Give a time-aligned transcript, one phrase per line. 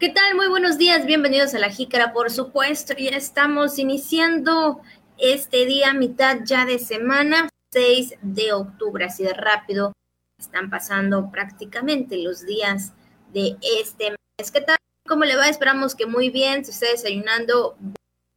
[0.00, 0.34] ¿Qué tal?
[0.34, 2.94] Muy buenos días, bienvenidos a la Jícara, por supuesto.
[2.96, 4.80] Ya estamos iniciando
[5.18, 9.92] este día, mitad ya de semana, 6 de octubre, así de rápido.
[10.38, 12.94] Están pasando prácticamente los días
[13.34, 14.50] de este mes.
[14.50, 14.78] ¿Qué tal?
[15.06, 15.50] ¿Cómo le va?
[15.50, 17.76] Esperamos que muy bien, si está desayunando,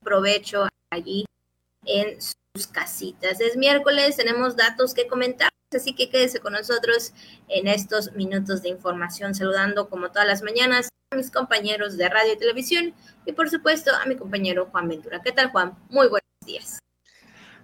[0.04, 1.24] provecho allí
[1.86, 3.40] en sus casitas.
[3.40, 7.14] Es miércoles, tenemos datos que comentar, así que quédese con nosotros
[7.48, 12.34] en estos minutos de información, saludando como todas las mañanas a mis compañeros de radio
[12.34, 12.94] y televisión
[13.26, 15.22] y por supuesto a mi compañero Juan Ventura.
[15.22, 15.78] ¿Qué tal Juan?
[15.90, 16.80] Muy buenos días.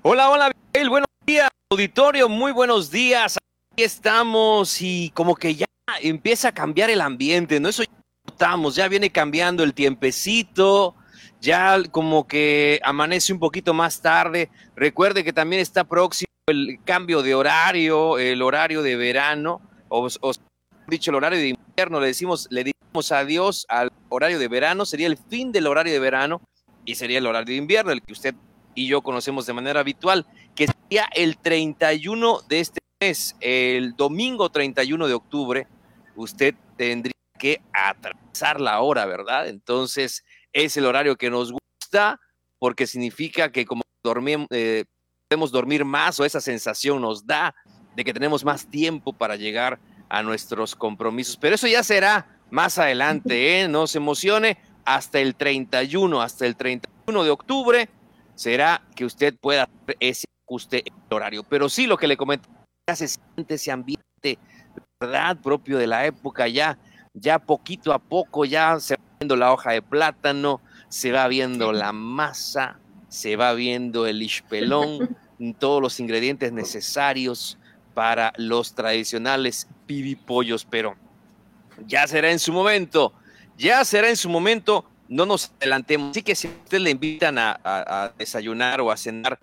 [0.03, 0.89] Hola, hola, Miguel.
[0.89, 3.37] buenos días, auditorio, muy buenos días.
[3.73, 5.65] Aquí estamos y como que ya
[6.01, 7.69] empieza a cambiar el ambiente, ¿no?
[7.69, 7.89] Eso ya
[8.27, 10.95] notamos, ya viene cambiando el tiempecito,
[11.41, 14.51] ya como que amanece un poquito más tarde.
[14.75, 20.07] Recuerde que también está próximo el cambio de horario, el horario de verano, o,
[20.89, 25.07] dicho el horario de invierno, le decimos, le decimos adiós al horario de verano, sería
[25.07, 26.41] el fin del horario de verano
[26.85, 28.35] y sería el horario de invierno, el que usted
[28.75, 34.49] y yo conocemos de manera habitual, que sería el 31 de este mes, el domingo
[34.49, 35.67] 31 de octubre,
[36.15, 39.47] usted tendría que atrasar la hora, ¿verdad?
[39.47, 42.19] Entonces, es el horario que nos gusta
[42.57, 44.85] porque significa que como dormimos, eh,
[45.27, 47.55] podemos dormir más o esa sensación nos da
[47.95, 51.37] de que tenemos más tiempo para llegar a nuestros compromisos.
[51.37, 53.67] Pero eso ya será más adelante, ¿eh?
[53.67, 54.57] No se emocione.
[54.85, 57.89] Hasta el 31, hasta el 31 de octubre
[58.33, 61.43] será que usted pueda hacer ese ajuste horario.
[61.43, 62.49] Pero sí, lo que le comenté,
[62.87, 64.39] ya se siente ese ambiente,
[64.99, 65.37] ¿verdad?
[65.37, 66.79] Propio de la época, ya,
[67.13, 71.71] ya poquito a poco, ya se va viendo la hoja de plátano, se va viendo
[71.71, 72.79] la masa,
[73.09, 75.17] se va viendo el ispelón,
[75.59, 77.59] todos los ingredientes necesarios
[77.93, 80.95] para los tradicionales pibipollos, pero
[81.85, 83.13] ya será en su momento,
[83.57, 86.11] ya será en su momento, no nos adelantemos.
[86.11, 89.39] Así que si ustedes le invitan a, desayunar o a cenar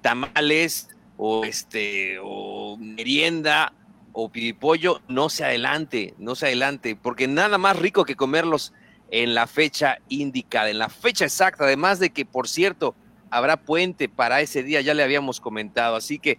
[0.00, 3.72] tamales o este o merienda
[4.12, 8.72] o pibipollo, no se adelante, no se adelante, porque nada más rico que comerlos
[9.10, 12.94] en la fecha indicada, en la fecha exacta, además de que, por cierto,
[13.30, 15.96] habrá puente para ese día, ya le habíamos comentado.
[15.96, 16.38] Así que,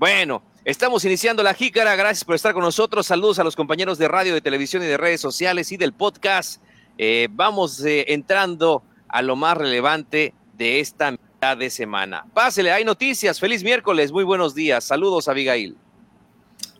[0.00, 1.94] bueno, estamos iniciando la jícara.
[1.94, 3.06] Gracias por estar con nosotros.
[3.06, 6.62] Saludos a los compañeros de radio, de televisión y de redes sociales y del podcast.
[6.96, 12.24] Eh, vamos eh, entrando a lo más relevante de esta mitad de semana.
[12.32, 13.38] Pásele, hay noticias.
[13.38, 14.84] Feliz miércoles, muy buenos días.
[14.84, 15.76] Saludos, Abigail.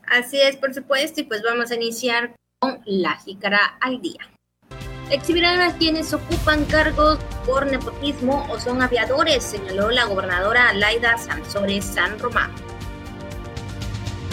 [0.06, 4.30] Así es, por supuesto, y pues vamos a iniciar con la jícara al día
[5.10, 11.84] exhibirán a quienes ocupan cargos por nepotismo o son aviadores, señaló la gobernadora Laida Sansores
[11.84, 12.52] San Román.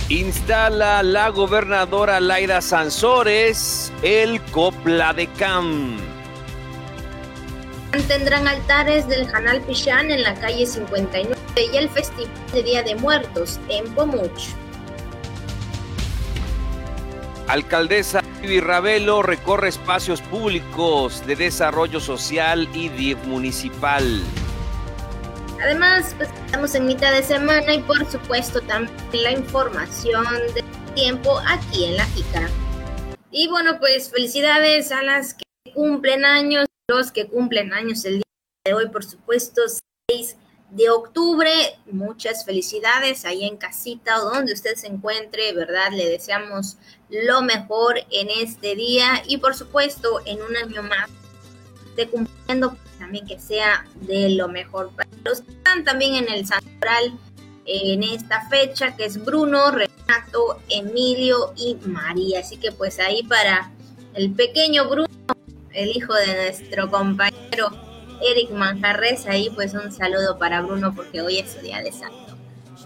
[0.09, 5.97] Instala la gobernadora Laida Sansores el Copla de Cam.
[8.07, 11.35] Tendrán altares del Janal Pichán en la calle 59
[11.73, 14.51] y el Festival de Día de Muertos en Pomuch.
[17.49, 22.87] Alcaldesa Vivi Ravelo recorre espacios públicos de desarrollo social y
[23.25, 24.23] municipal.
[25.61, 31.39] Además, pues estamos en mitad de semana y por supuesto también la información del tiempo
[31.47, 32.49] aquí en la Jícara.
[33.31, 38.23] Y bueno, pues felicidades a las que cumplen años, los que cumplen años el día
[38.65, 39.61] de hoy, por supuesto,
[40.09, 40.37] 6
[40.69, 41.51] de octubre.
[41.91, 45.91] Muchas felicidades ahí en casita o donde usted se encuentre, ¿verdad?
[45.91, 46.77] Le deseamos
[47.09, 51.09] lo mejor en este día y por supuesto en un año más
[51.97, 56.45] de cumpliendo también que sea de lo mejor para los que están también en el
[56.45, 57.17] santoral
[57.65, 62.39] en esta fecha que es Bruno, Renato, Emilio y María.
[62.39, 63.71] Así que pues ahí para
[64.13, 65.07] el pequeño Bruno,
[65.73, 67.69] el hijo de nuestro compañero
[68.21, 72.36] Eric Manjarres, ahí pues un saludo para Bruno porque hoy es su día de santo.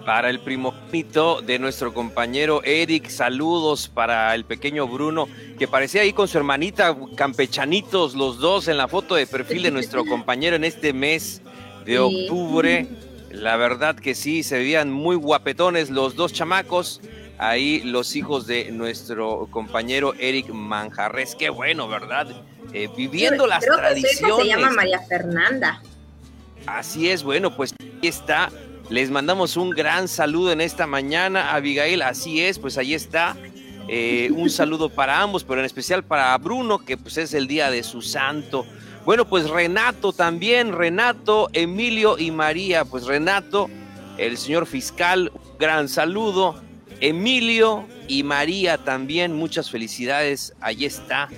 [0.06, 5.28] Para el primogénito de nuestro compañero Eric, saludos para el pequeño Bruno,
[5.59, 9.71] que parecía ahí con su hermanita, campechanitos los dos en la foto de perfil de
[9.71, 11.42] nuestro compañero en este mes
[11.86, 12.88] de octubre.
[13.31, 17.00] La verdad que sí, se veían muy guapetones los dos chamacos,
[17.38, 21.36] ahí los hijos de nuestro compañero Eric Manjarres.
[21.36, 22.27] Qué bueno, ¿verdad?
[22.74, 24.36] Eh, viviendo las tradiciones.
[24.38, 25.81] se llama María Fernanda.
[26.65, 28.51] Así es, bueno, pues ahí está.
[28.91, 32.01] Les mandamos un gran saludo en esta mañana, Abigail.
[32.01, 33.38] Así es, pues ahí está.
[33.88, 37.71] Eh, un saludo para ambos, pero en especial para Bruno, que pues es el día
[37.71, 38.65] de su santo.
[39.05, 42.83] Bueno, pues Renato también, Renato, Emilio y María.
[42.83, 43.69] Pues Renato,
[44.17, 46.61] el señor fiscal, un gran saludo.
[46.99, 50.53] Emilio y María también, muchas felicidades.
[50.59, 51.29] Ahí está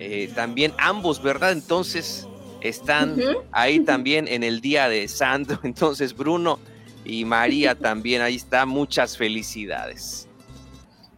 [0.00, 1.52] eh, también ambos, ¿verdad?
[1.52, 2.26] Entonces
[2.62, 3.16] están
[3.50, 5.60] ahí también en el día de santo.
[5.62, 6.58] Entonces Bruno
[7.04, 10.28] y María también, ahí está, muchas felicidades.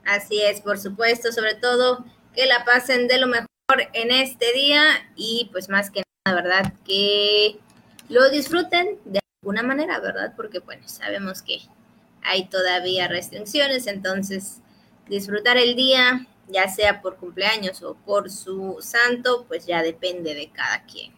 [0.04, 2.04] Así es, por supuesto, sobre todo
[2.34, 3.48] que la pasen de lo mejor
[3.92, 4.82] en este día
[5.16, 6.72] y pues más que nada, ¿verdad?
[6.84, 7.58] Que
[8.08, 10.34] lo disfruten de alguna manera, ¿verdad?
[10.36, 11.60] Porque bueno, sabemos que
[12.22, 14.60] hay todavía restricciones, entonces
[15.08, 20.50] disfrutar el día, ya sea por cumpleaños o por su santo, pues ya depende de
[20.50, 21.13] cada quien.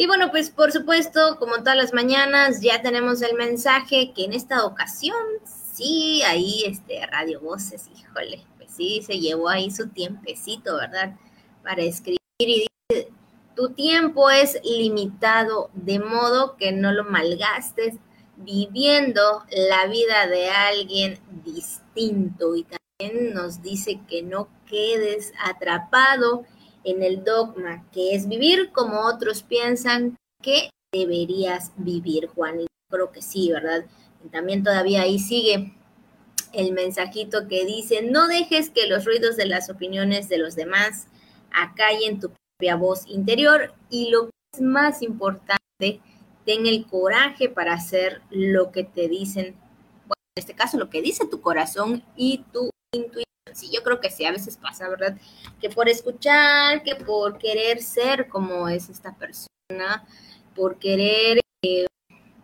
[0.00, 4.32] Y bueno, pues por supuesto, como todas las mañanas, ya tenemos el mensaje que en
[4.32, 10.76] esta ocasión, sí, ahí este Radio Voces, híjole, pues sí, se llevó ahí su tiempecito,
[10.76, 11.16] ¿verdad?
[11.64, 13.10] Para escribir y dice,
[13.56, 17.96] tu tiempo es limitado, de modo que no lo malgastes
[18.36, 26.44] viviendo la vida de alguien distinto y también nos dice que no quedes atrapado
[26.90, 32.60] en el dogma, que es vivir como otros piensan que deberías vivir, Juan.
[32.60, 33.84] Y creo que sí, ¿verdad?
[34.30, 35.74] También todavía ahí sigue
[36.52, 41.06] el mensajito que dice, no dejes que los ruidos de las opiniones de los demás
[41.52, 46.00] acallen tu propia voz interior y lo que es más importante,
[46.44, 49.56] ten el coraje para hacer lo que te dicen,
[50.06, 53.27] bueno, en este caso lo que dice tu corazón y tu intuición.
[53.54, 55.16] Sí, yo creo que sí, a veces pasa, ¿verdad?
[55.60, 60.04] Que por escuchar, que por querer ser como es esta persona,
[60.54, 61.86] por querer eh,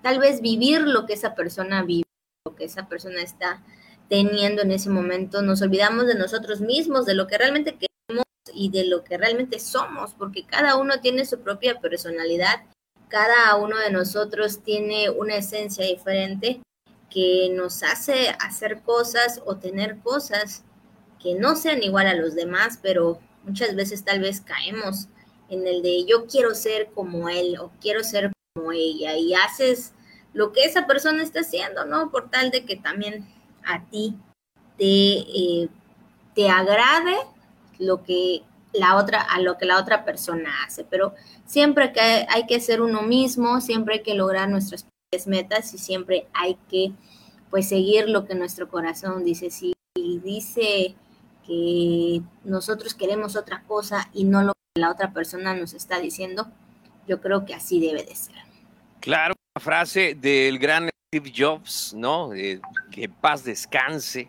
[0.02, 2.04] tal vez vivir lo que esa persona vive,
[2.46, 3.62] lo que esa persona está
[4.08, 8.70] teniendo en ese momento, nos olvidamos de nosotros mismos, de lo que realmente queremos y
[8.70, 12.64] de lo que realmente somos, porque cada uno tiene su propia personalidad,
[13.08, 16.60] cada uno de nosotros tiene una esencia diferente
[17.10, 20.64] que nos hace hacer cosas o tener cosas
[21.24, 25.08] que no sean igual a los demás, pero muchas veces tal vez caemos
[25.48, 29.92] en el de yo quiero ser como él o quiero ser como ella y haces
[30.34, 32.10] lo que esa persona está haciendo, ¿no?
[32.10, 33.26] Por tal de que también
[33.64, 34.16] a ti
[34.76, 35.68] te, eh,
[36.34, 37.16] te agrade
[37.78, 38.42] lo que
[38.74, 41.14] la otra, a lo que la otra persona hace, pero
[41.46, 44.86] siempre que hay que ser uno mismo, siempre hay que lograr nuestras
[45.26, 46.92] metas y siempre hay que
[47.48, 49.48] pues seguir lo que nuestro corazón dice.
[49.48, 50.96] Si dice
[51.46, 56.48] que nosotros queremos otra cosa y no lo que la otra persona nos está diciendo,
[57.06, 58.36] yo creo que así debe de ser.
[59.00, 62.30] Claro, una frase del gran Steve Jobs, ¿no?
[62.90, 64.28] que paz descanse,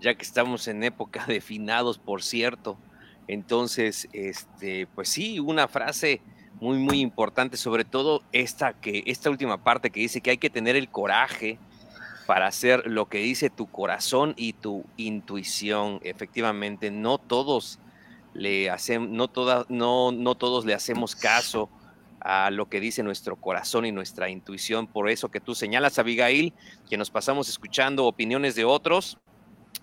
[0.00, 2.78] ya que estamos en época de finados, por cierto.
[3.26, 6.20] Entonces, este, pues sí, una frase
[6.60, 10.50] muy, muy importante, sobre todo esta, que, esta última parte que dice que hay que
[10.50, 11.58] tener el coraje
[12.26, 16.00] para hacer lo que dice tu corazón y tu intuición.
[16.02, 17.78] Efectivamente, no todos
[18.32, 21.68] le hacemos, no, no, no todos le hacemos caso
[22.20, 24.86] a lo que dice nuestro corazón y nuestra intuición.
[24.86, 26.54] Por eso que tú señalas, Abigail,
[26.88, 29.18] que nos pasamos escuchando opiniones de otros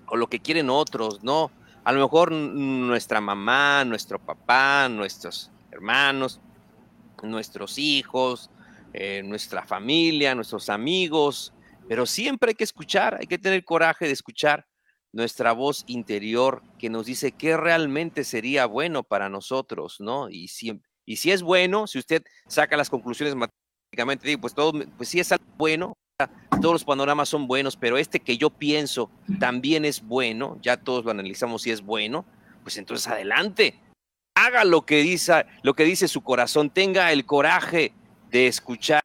[0.08, 1.52] o lo que quieren otros, ¿no?
[1.84, 6.40] A lo mejor nuestra mamá, nuestro papá, nuestros hermanos,
[7.24, 8.50] nuestros hijos,
[8.94, 11.54] eh, nuestra familia, nuestros amigos,
[11.92, 14.66] pero siempre hay que escuchar, hay que tener coraje de escuchar
[15.12, 20.30] nuestra voz interior que nos dice qué realmente sería bueno para nosotros, ¿no?
[20.30, 25.10] Y si, y si es bueno, si usted saca las conclusiones matemáticamente, pues todo, pues
[25.10, 25.92] sí es bueno,
[26.62, 31.04] todos los panoramas son buenos, pero este que yo pienso también es bueno, ya todos
[31.04, 32.26] lo analizamos si es bueno,
[32.64, 33.82] pues entonces adelante,
[34.38, 37.94] haga lo que dice, lo que dice su corazón, tenga el coraje
[38.30, 39.02] de escuchar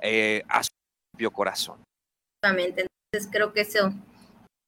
[0.00, 0.70] eh, a su
[1.12, 1.84] propio corazón.
[2.44, 3.88] Entonces creo que eso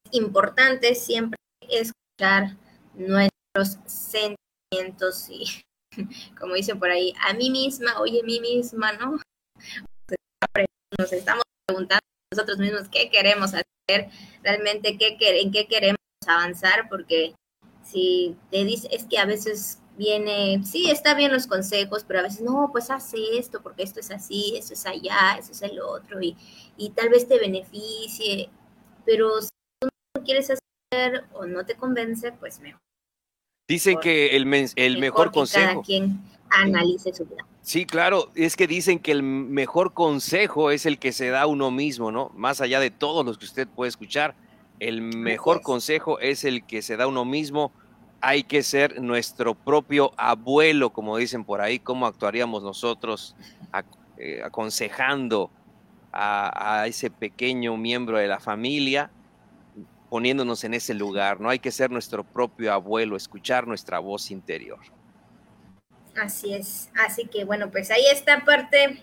[0.05, 2.57] es importante siempre escuchar
[2.95, 5.65] nuestros sentimientos y
[6.39, 9.21] como dicen por ahí, a mí misma, oye, a mí misma, ¿no?
[10.99, 12.01] Nos estamos preguntando
[12.33, 14.11] nosotros mismos qué queremos hacer,
[14.43, 17.35] realmente qué, en qué queremos avanzar, porque
[17.83, 22.23] si te dice, es que a veces viene, sí, está bien los consejos, pero a
[22.23, 25.81] veces, no, pues hace esto, porque esto es así, esto es allá, eso es el
[25.81, 26.37] otro, y,
[26.77, 28.51] y tal vez te beneficie,
[29.05, 29.49] pero si
[29.81, 32.81] tú no quieres hacer o no te convence, pues mejor.
[33.67, 34.47] Dicen que el,
[34.77, 35.67] el mejor, consejo.
[35.67, 36.21] Cada quien
[36.51, 37.47] analice su vida.
[37.63, 41.71] Sí, claro, es que dicen que el mejor consejo es el que se da uno
[41.71, 42.31] mismo, ¿no?
[42.35, 44.35] Más allá de todos los que usted puede escuchar,
[44.81, 47.73] el mejor consejo es el que se da uno mismo
[48.25, 53.37] hay que ser nuestro propio abuelo, como dicen por ahí, cómo actuaríamos nosotros
[54.17, 55.51] eh, aconsejando
[56.11, 59.11] a, ese pequeño miembro de la familia,
[60.09, 61.51] poniéndonos en ese lugar, ¿no?
[61.51, 64.79] Hay que ser nuestro propio abuelo, escuchar nuestra voz interior.
[66.17, 66.89] Así es.
[67.07, 69.03] Así que bueno, pues ahí está parte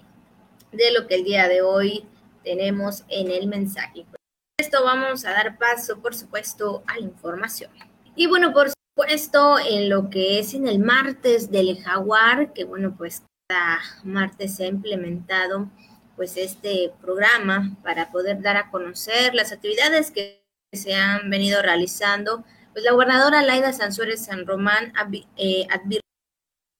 [0.71, 2.05] de lo que el día de hoy
[2.43, 4.03] tenemos en el mensaje.
[4.09, 4.19] Por
[4.57, 7.69] esto vamos a dar paso, por supuesto, a la información.
[8.15, 12.95] Y bueno, por supuesto, en lo que es en el martes del jaguar, que bueno,
[12.97, 15.69] pues cada martes se ha implementado
[16.15, 20.43] pues este programa para poder dar a conocer las actividades que
[20.73, 22.43] se han venido realizando.
[22.73, 24.93] Pues la gobernadora Laida Sanzuárez San Román
[25.35, 26.01] eh, advirtió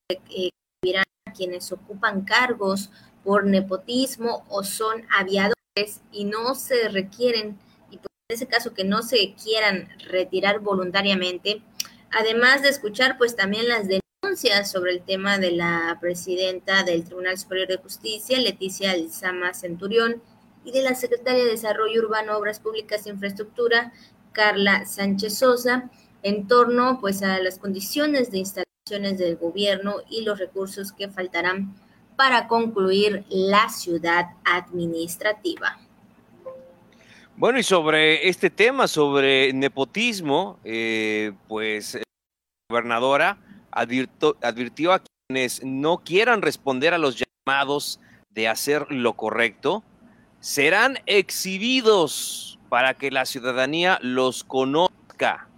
[0.10, 1.04] que eh,
[1.36, 2.92] quienes ocupan cargos
[3.24, 7.58] por nepotismo o son aviadores y no se requieren,
[7.90, 11.64] y pues en ese caso que no se quieran retirar voluntariamente,
[12.12, 17.38] además de escuchar pues también las denuncias sobre el tema de la presidenta del Tribunal
[17.38, 20.22] Superior de Justicia, Leticia Lizama Centurión,
[20.64, 23.94] y de la secretaria de Desarrollo Urbano, Obras Públicas e Infraestructura,
[24.32, 25.90] Carla Sánchez Sosa,
[26.24, 31.76] en torno pues a las condiciones de instalaciones del gobierno y los recursos que faltarán
[32.16, 35.80] para concluir la ciudad administrativa.
[37.42, 42.04] Bueno, y sobre este tema, sobre nepotismo, eh, pues la
[42.70, 43.40] gobernadora
[43.72, 49.84] advirtió a quienes no quieran responder a los llamados de hacer lo correcto,
[50.40, 55.50] serán exhibidos para que la ciudadanía los conozca.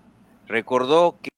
[0.48, 1.32] Recordó que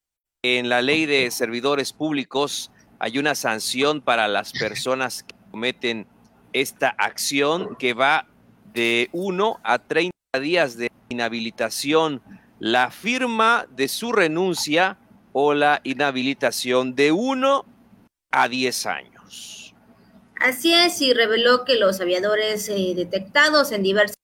[0.44, 6.06] en la ley de servidores públicos hay una sanción para las personas que cometen
[6.54, 8.28] esta acción que va
[8.76, 12.22] de 1 a 30 días de inhabilitación,
[12.60, 14.98] la firma de su renuncia
[15.34, 17.66] o la inhabilitación de 1
[18.32, 19.76] a 10 años.
[20.40, 24.18] Así es, y reveló que los aviadores eh, detectados en diversas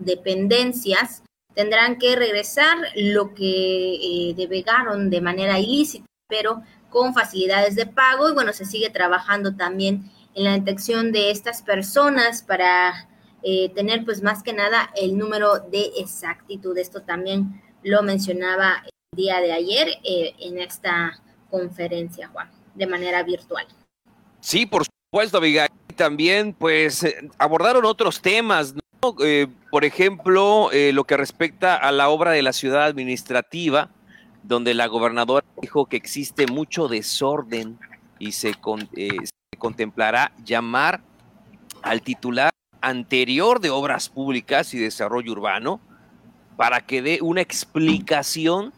[0.00, 1.22] dependencias
[1.54, 8.30] tendrán que regresar lo que eh, devegaron de manera ilícita, pero con facilidades de pago
[8.30, 13.08] y bueno, se sigue trabajando también en la detección de estas personas para
[13.44, 16.76] eh, tener pues más que nada el número de exactitud.
[16.78, 21.20] Esto también lo mencionaba el día de ayer eh, en esta
[21.50, 23.66] conferencia, Juan, de manera virtual.
[24.40, 25.70] Sí, por supuesto, Abigail.
[25.94, 28.80] También pues eh, abordaron otros temas, ¿no?
[29.70, 33.90] por ejemplo, lo que respecta a la obra de la ciudad administrativa,
[34.42, 37.78] donde la gobernadora dijo que existe mucho desorden
[38.18, 38.54] y se,
[38.96, 39.16] eh,
[39.58, 41.00] contemplará llamar
[41.82, 42.50] al titular
[42.84, 45.80] anterior de Obras Públicas y Desarrollo Urbano
[46.56, 48.72] para que dé una explicación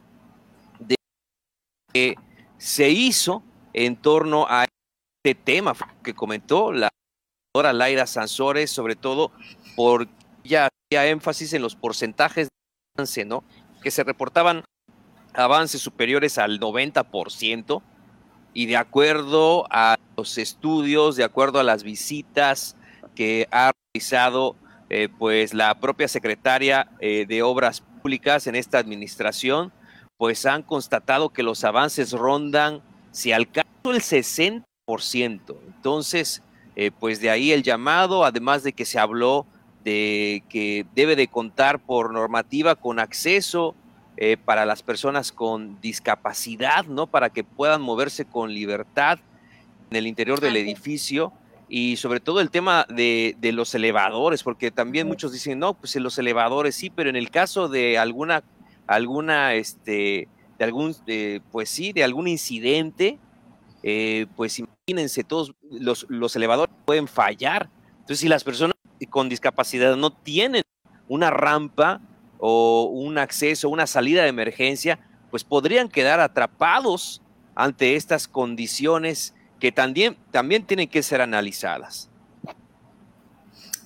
[0.79, 2.17] de lo que
[2.57, 4.67] se hizo en torno a
[5.25, 6.89] este tema que comentó la
[7.53, 9.33] gobernadora Laira Sansores, sobre todo
[9.75, 10.13] porque
[10.45, 12.53] ella hacía énfasis en los porcentajes de
[12.97, 13.43] avance, ¿no?
[13.83, 14.63] Que se reportaban
[15.35, 17.83] avances superiores al 90%
[18.55, 22.77] y de acuerdo a los estudios, de acuerdo a las visitas
[23.17, 24.55] que ha realizado
[24.89, 29.73] eh, pues la propia secretaria eh, de Obras Públicas en esta administración,
[30.17, 34.63] pues han constatado que los avances rondan, si al caso, el 60%.
[35.67, 36.43] Entonces,
[36.77, 39.47] eh, pues de ahí el llamado, además de que se habló
[39.83, 43.75] de que debe de contar por normativa con acceso
[44.47, 47.07] para las personas con discapacidad, ¿no?
[47.07, 49.19] Para que puedan moverse con libertad
[49.91, 51.35] en el interior del edificio
[51.69, 56.03] y sobre todo el tema de, los elevadores, porque también muchos dicen, no, pues en
[56.03, 58.45] los elevadores sí, pero en el caso de alguna,
[58.87, 60.95] alguna, este, de algún,
[61.51, 63.19] pues sí, de algún incidente,
[63.83, 67.69] eh, pues imagínense, todos los, los elevadores pueden fallar.
[67.93, 68.75] Entonces, si las personas
[69.11, 70.63] con discapacidad no tienen
[71.09, 72.01] una rampa,
[72.39, 74.99] o un acceso, una salida de emergencia,
[75.31, 77.23] pues podrían quedar atrapados
[77.55, 82.09] ante estas condiciones que también, también tienen que ser analizadas.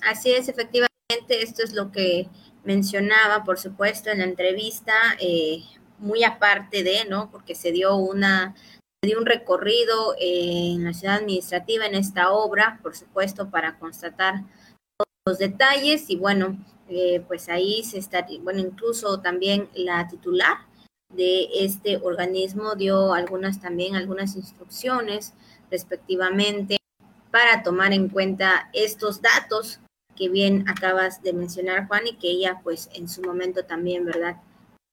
[0.01, 0.89] Así es, efectivamente,
[1.29, 2.27] esto es lo que
[2.63, 5.63] mencionaba, por supuesto, en la entrevista, eh,
[5.99, 7.29] muy aparte de, ¿no?
[7.31, 8.55] Porque se dio una
[9.17, 14.43] un recorrido en la ciudad administrativa en esta obra, por supuesto, para constatar
[14.95, 20.57] todos los detalles y bueno, eh, pues ahí se está, bueno, incluso también la titular
[21.09, 25.33] de este organismo dio algunas también, algunas instrucciones
[25.71, 26.77] respectivamente
[27.31, 29.79] para tomar en cuenta estos datos
[30.15, 34.35] que bien acabas de mencionar, Juan, y que ella pues en su momento también, ¿verdad?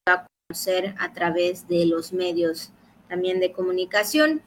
[0.09, 2.71] Va a conocer a través de los medios
[3.09, 4.43] también de comunicación.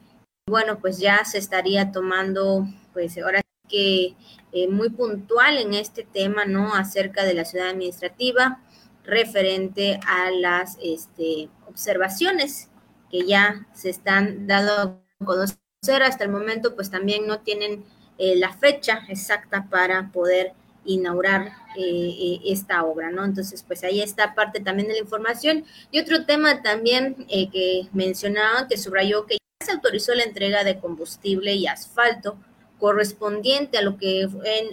[0.48, 4.16] Bueno, pues ya se estaría tomando, pues ahora que
[4.52, 6.74] eh, muy puntual en este tema, ¿no?
[6.74, 8.60] Acerca de la ciudad administrativa
[9.04, 12.70] referente a las este, observaciones
[13.10, 16.02] que ya se están dando a conocer conocer.
[16.02, 17.84] Hasta el momento, pues también no tienen
[18.18, 20.52] eh, la fecha exacta para poder
[20.84, 23.24] inaugurar eh, esta obra, ¿no?
[23.24, 25.64] Entonces, pues ahí está parte también de la información.
[25.90, 30.78] Y otro tema también que mencionaba, que subrayó que ya se autorizó la entrega de
[30.78, 32.36] combustible y asfalto
[32.78, 34.28] correspondiente a lo que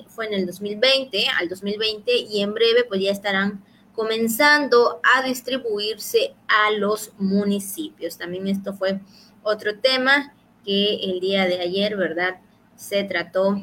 [0.07, 3.63] fue en, el 2020, al 2020, y en breve pues ya estarán
[3.93, 8.17] comenzando a distribuirse a los municipios.
[8.17, 8.99] También esto fue
[9.43, 10.33] otro tema
[10.69, 12.41] que el día de ayer, ¿verdad?
[12.75, 13.59] Se trató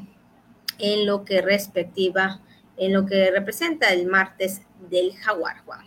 [0.80, 2.40] en lo que respectiva,
[2.76, 5.86] en lo que representa el martes del jaguar, Juan.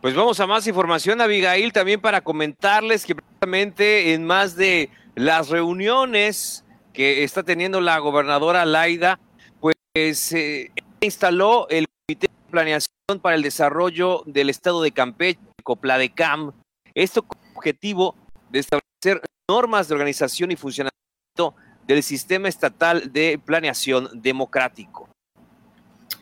[0.00, 5.48] Pues vamos a más información, Abigail, también para comentarles que precisamente en más de las
[5.48, 9.18] reuniones que está teniendo la gobernadora Laida,
[9.58, 9.74] pues
[10.12, 10.70] se
[11.00, 16.52] instaló el Comité de Planeación para el Desarrollo del Estado de Campeche, COPLADECAM.
[16.94, 18.14] Esto con objetivo
[18.50, 18.89] de establecer
[19.48, 21.54] normas de organización y funcionamiento
[21.86, 25.08] del sistema estatal de planeación democrático.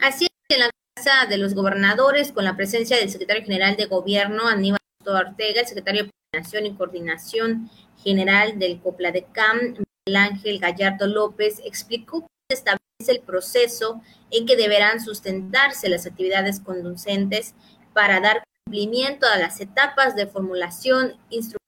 [0.00, 3.86] Así es, en la Casa de los Gobernadores, con la presencia del secretario general de
[3.86, 7.70] Gobierno, Aníbal Ortega, el secretario de Planeación y Coordinación
[8.02, 9.76] General del COPLADECAM,
[10.16, 16.60] Ángel Gallardo López, explicó que se establece el proceso en que deberán sustentarse las actividades
[16.60, 17.54] conducentes
[17.92, 21.58] para dar cumplimiento a las etapas de formulación, instrumentación,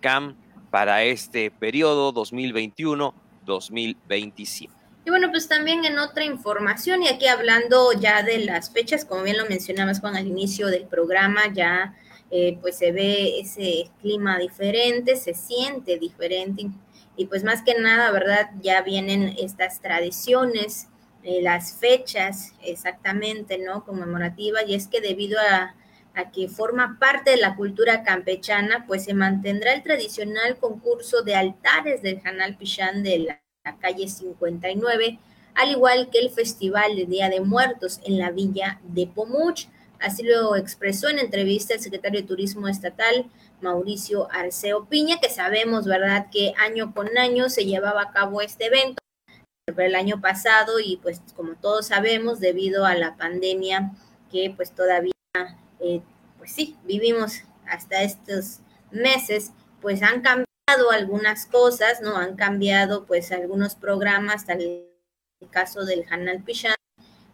[0.00, 0.34] CAM
[0.70, 4.70] para este periodo 2021-2027.
[5.04, 9.24] Y bueno, pues también en otra información, y aquí hablando ya de las fechas, como
[9.24, 11.94] bien lo mencionabas Juan al inicio del programa, ya
[12.30, 16.68] eh, pues se ve ese clima diferente, se siente diferente,
[17.16, 18.50] y pues más que nada, ¿verdad?
[18.62, 20.88] Ya vienen estas tradiciones,
[21.22, 23.84] eh, las fechas exactamente, ¿no?
[23.84, 25.74] Conmemorativas, y es que debido a
[26.14, 31.36] a que forma parte de la cultura campechana, pues se mantendrá el tradicional concurso de
[31.36, 33.40] altares del Canal Pichán de la,
[33.80, 35.18] calle 59,
[35.54, 39.68] al igual que el Festival de Día de Muertos en la villa de Pomuch.
[40.00, 43.26] Así lo expresó en entrevista el secretario de Turismo Estatal,
[43.60, 48.66] Mauricio Arceo Piña, que sabemos, ¿verdad?, que año con año se llevaba a cabo este
[48.66, 49.02] evento,
[49.66, 53.92] pero el año pasado y pues como todos sabemos, debido a la pandemia
[54.30, 55.12] que pues todavía
[55.80, 56.00] eh,
[56.38, 58.60] pues sí, vivimos hasta estos
[58.90, 62.16] meses, pues han cambiado algunas cosas, ¿no?
[62.16, 66.74] Han cambiado pues algunos programas, tal el caso del Hanal Pichán,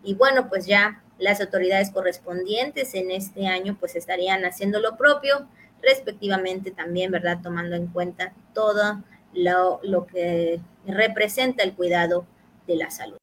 [0.02, 5.48] y bueno, pues ya las autoridades correspondientes en este año pues estarían haciendo lo propio,
[5.82, 7.38] respectivamente también, ¿verdad?
[7.42, 9.02] Tomando en cuenta todo
[9.32, 12.26] lo, lo que representa el cuidado
[12.66, 13.16] de la salud.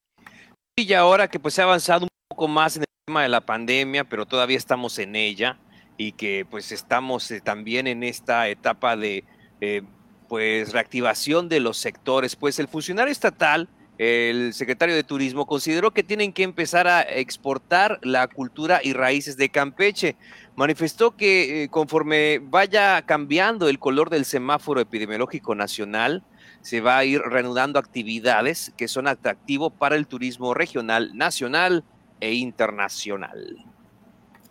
[0.76, 3.42] Y ahora que pues se ha avanzado un poco más en el tema de la
[3.42, 5.60] pandemia, pero todavía estamos en ella
[5.98, 9.24] y que pues estamos eh, también en esta etapa de
[9.62, 9.84] eh,
[10.28, 16.04] pues reactivación de los sectores, pues el funcionario estatal, el secretario de Turismo, consideró que
[16.04, 20.16] tienen que empezar a exportar la cultura y raíces de Campeche.
[20.56, 26.24] Manifestó que eh, conforme vaya cambiando el color del semáforo epidemiológico nacional,
[26.62, 31.84] se va a ir reanudando actividades que son atractivo para el turismo regional, nacional
[32.20, 33.66] e internacional.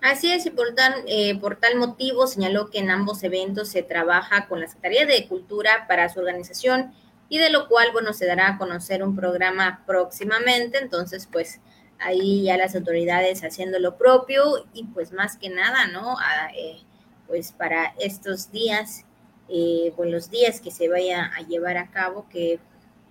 [0.02, 3.82] Así es, y por tal, eh, por tal motivo señaló que en ambos eventos se
[3.82, 6.92] trabaja con la Secretaría de Cultura para su organización
[7.32, 11.62] y de lo cual, bueno, se dará a conocer un programa próximamente, entonces, pues
[11.98, 16.16] ahí ya las autoridades haciendo lo propio y pues más que nada, ¿no?
[16.54, 16.82] Eh,
[17.26, 19.06] pues para estos días,
[19.48, 22.60] eh, pues los días que se vaya a llevar a cabo, que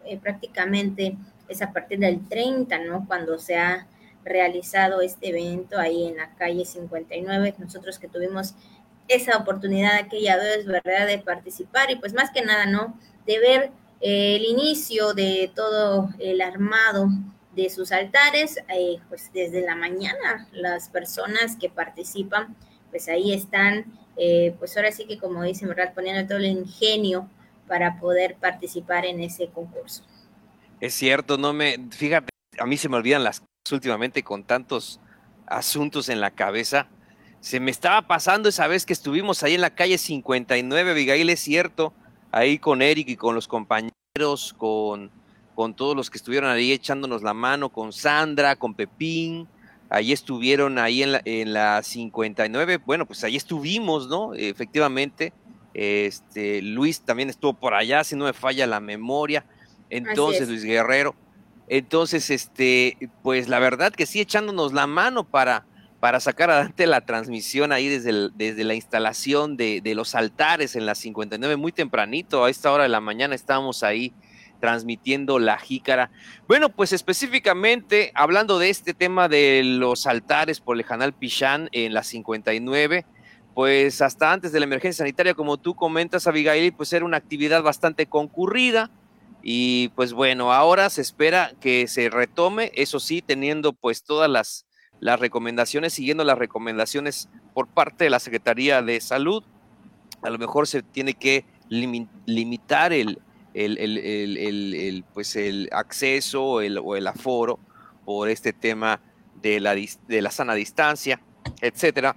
[0.06, 1.18] eh, prácticamente
[1.50, 3.08] es a partir del 30, ¿no?
[3.08, 3.88] Cuando se ha
[4.24, 8.54] realizado este evento ahí en la calle 59, nosotros que tuvimos
[9.08, 13.81] esa oportunidad aquella vez, ¿verdad?, de participar y pues más que nada, ¿no?, de ver
[14.02, 17.10] el inicio de todo el armado
[17.56, 22.56] de sus altares, eh, pues desde la mañana las personas que participan,
[22.90, 23.86] pues ahí están,
[24.18, 25.94] eh, pues ahora sí que como dicen, ¿verdad?
[25.94, 27.30] Poniendo todo el ingenio
[27.68, 30.04] para poder participar en ese concurso.
[30.80, 35.00] Es cierto, no me, fíjate, a mí se me olvidan las cosas últimamente con tantos
[35.46, 36.88] asuntos en la cabeza.
[37.40, 41.40] Se me estaba pasando esa vez que estuvimos ahí en la calle 59, Abigail, es
[41.40, 41.94] cierto,
[42.32, 45.12] ahí con Eric y con los compañeros, con
[45.56, 49.48] con todos los que estuvieron ahí echándonos la mano, con Sandra, con Pepín,
[49.90, 54.34] ahí estuvieron ahí en la, en la 59, bueno, pues ahí estuvimos, ¿no?
[54.34, 55.34] Efectivamente,
[55.74, 59.46] este, Luis también estuvo por allá, si no me falla la memoria,
[59.90, 61.16] entonces Luis Guerrero,
[61.68, 65.66] entonces, este, pues la verdad que sí, echándonos la mano para,
[66.02, 70.96] para sacar adelante la transmisión ahí desde, desde la instalación de, los altares en la
[70.96, 74.12] 59, muy tempranito, a esta hora de la mañana estábamos ahí
[74.60, 76.10] transmitiendo la jícara.
[76.48, 81.94] Bueno, pues específicamente hablando de este tema de los altares por el Canal Pichán en
[81.94, 83.06] la 59,
[83.54, 87.62] pues hasta antes de la emergencia sanitaria, como tú comentas, Abigail, pues era una actividad
[87.62, 88.90] bastante concurrida.
[89.44, 94.66] Y pues bueno, ahora se espera que se retome, eso sí, teniendo pues todas las,
[95.02, 99.44] las recomendaciones, siguiendo las recomendaciones por parte de la Secretaría de Salud.
[100.22, 103.20] A lo mejor se tiene que limitar el,
[103.54, 107.60] el, el, pues el acceso o el aforo
[108.06, 109.02] por este tema
[109.42, 111.20] de la, de la sana distancia,
[111.62, 112.16] etcétera,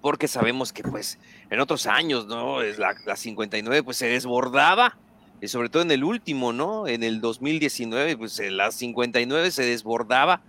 [0.00, 1.18] porque sabemos que pues
[1.50, 2.58] en otros años, ¿no?
[2.62, 4.98] La 59 pues se desbordaba,
[5.40, 6.86] y sobre todo en el último, ¿no?
[6.86, 10.42] En el 2019, pues la 59 se desbordaba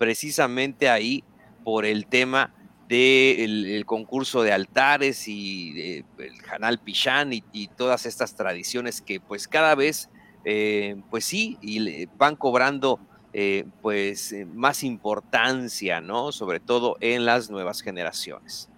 [0.00, 1.22] precisamente ahí
[1.62, 2.54] por el tema
[2.88, 9.46] del el concurso de altares y el canal Pichán y, todas estas tradiciones que pues
[9.46, 10.08] cada vez,
[10.46, 12.98] eh, pues sí, y van cobrando
[13.34, 16.32] eh, pues eh, más importancia, ¿no?
[16.32, 18.70] Sobre todo en las nuevas generaciones.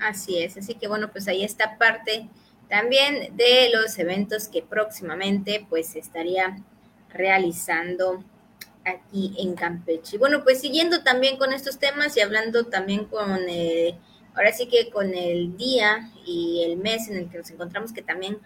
[0.00, 2.28] Así es, así que bueno, pues ahí está parte
[2.68, 6.58] también de los eventos que próximamente pues estaría
[7.08, 8.24] realizando
[8.86, 10.16] aquí en Campeche.
[10.16, 13.98] Bueno, pues siguiendo también con estos temas y hablando también con, eh,
[14.34, 18.02] ahora sí que con el día y el mes en el que nos encontramos, que
[18.02, 18.38] también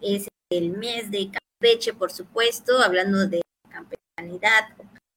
[0.00, 4.68] es el mes de Campeche, por supuesto, hablando de campechanidad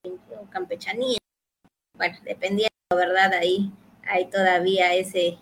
[0.03, 1.19] o campechanía.
[1.95, 3.33] Bueno, dependiendo, ¿verdad?
[3.33, 3.71] Ahí
[4.07, 5.37] hay todavía ese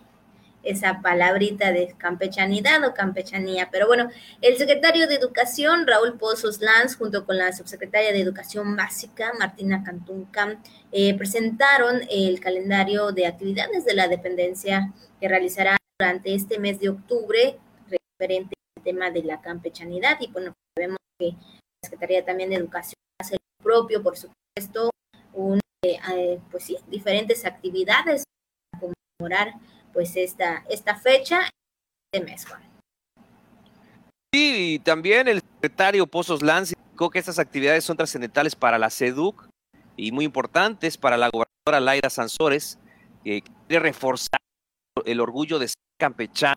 [0.62, 3.68] esa palabrita de campechanidad o campechanía.
[3.70, 4.08] Pero bueno,
[4.40, 9.82] el secretario de Educación, Raúl Pozos Lanz, junto con la subsecretaria de Educación Básica, Martina
[9.82, 10.58] Cantunca,
[10.92, 16.88] eh, presentaron el calendario de actividades de la dependencia que realizará durante este mes de
[16.90, 20.18] octubre, referente al tema de la campechanidad.
[20.20, 24.90] Y bueno, sabemos que la Secretaría también de Educación hace lo propio, por supuesto,
[25.32, 28.24] un, eh, eh, pues sí, diferentes actividades
[28.70, 29.54] para conmemorar
[29.92, 31.48] pues esta, esta fecha
[32.12, 32.46] de mes,
[34.34, 38.88] Sí, y también el secretario Pozos Lanz indicó que estas actividades son trascendentales para la
[38.88, 39.46] SEDUC
[39.96, 42.78] y muy importantes para la gobernadora Laira Sansores,
[43.24, 44.40] que quiere reforzar
[45.04, 46.56] el orgullo de ser campechano,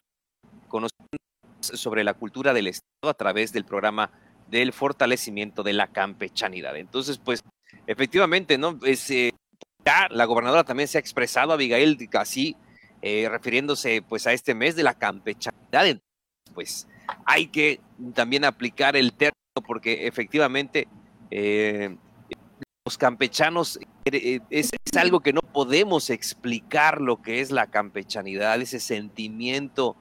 [0.69, 1.17] conociendo
[1.59, 4.11] sobre la cultura del Estado a través del programa
[4.47, 6.77] del fortalecimiento de la campechanidad.
[6.77, 7.41] Entonces, pues,
[7.87, 8.79] efectivamente, ¿no?
[8.83, 9.33] Es, eh,
[10.09, 12.55] la gobernadora también se ha expresado, Abigail, así
[13.07, 16.01] eh, refiriéndose pues a este mes de la campechanidad.
[16.55, 16.87] Pues
[17.23, 17.79] hay que
[18.15, 20.87] también aplicar el término porque efectivamente
[21.29, 21.95] eh,
[22.83, 28.79] los campechanos eh, es, algo que no podemos explicar lo que es la campechanidad, ese
[28.79, 29.95] sentimiento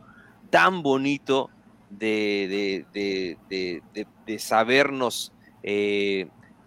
[0.48, 1.50] tan bonito
[1.90, 5.30] de, de, sabernos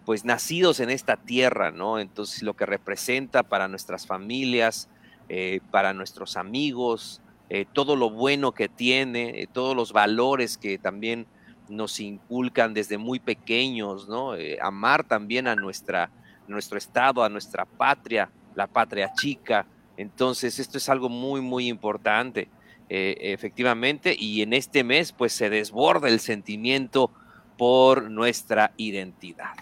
[0.04, 1.98] pues nacidos en esta tierra, ¿no?
[1.98, 4.88] Entonces lo que representa para nuestras familias,
[5.28, 10.78] eh, para nuestros amigos, eh, todo lo bueno que tiene, eh, todos los valores que
[10.78, 11.26] también
[11.68, 14.32] nos inculcan desde muy pequeños, ¿no?
[14.62, 16.10] amar también a nuestra,
[16.46, 19.66] nuestro estado, a nuestra patria, la patria chica.
[19.98, 22.48] Entonces, esto es algo muy, muy importante,
[22.88, 27.10] efectivamente, y en este mes, pues se desborda el sentimiento
[27.58, 29.52] por nuestra identidad.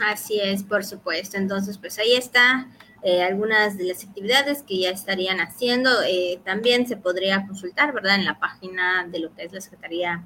[0.00, 1.36] Así es, por supuesto.
[1.36, 2.68] Entonces, pues ahí está
[3.02, 5.90] eh, algunas de las actividades que ya estarían haciendo.
[6.02, 8.16] Eh, también se podría consultar, ¿verdad?
[8.16, 10.24] En la página de lo que es la Secretaría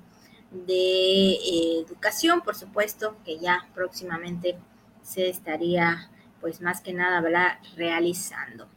[0.51, 1.39] de
[1.87, 4.57] Educación, por supuesto, que ya próximamente
[5.03, 6.11] se estaría
[6.41, 7.59] pues más que nada, ¿verdad?
[7.77, 8.69] Realizando.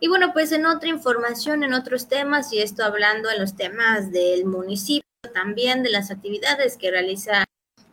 [0.00, 4.12] Y bueno, pues en otra información, en otros temas, y esto hablando en los temas
[4.12, 7.44] del municipio, también de las actividades que realiza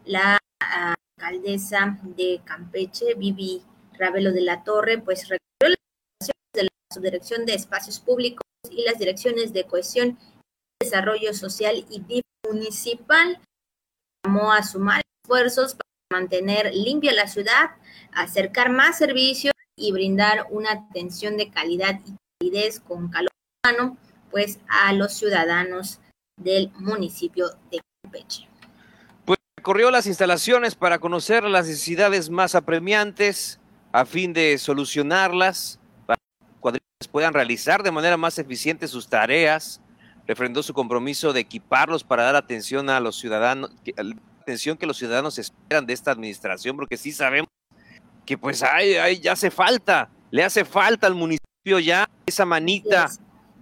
[0.06, 3.64] la alcaldesa de Campeche, Vivi
[3.98, 5.76] Ravelo de la Torre, pues recorrió
[6.20, 10.18] las de la Subdirección de Espacios Públicos y las direcciones de cohesión,
[10.80, 13.40] desarrollo social y municipal.
[14.26, 17.72] Llamó a sumar esfuerzos para mantener limpia la ciudad,
[18.14, 23.32] acercar más servicios y brindar una atención de calidad y calidez con calor
[23.64, 23.98] humano,
[24.32, 26.00] pues a los ciudadanos
[26.38, 28.48] del municipio de Campeche.
[29.26, 33.60] Pues recorrió las instalaciones para conocer las necesidades más apremiantes
[33.92, 39.08] a fin de solucionarlas para que los cuadrillas puedan realizar de manera más eficiente sus
[39.08, 39.82] tareas.
[40.28, 43.72] Refrendó su compromiso de equiparlos para dar atención a los ciudadanos,
[44.42, 47.50] atención que los ciudadanos esperan de esta administración, porque sí sabemos
[48.26, 53.10] que pues ay, ya hace falta, le hace falta al municipio ya esa manita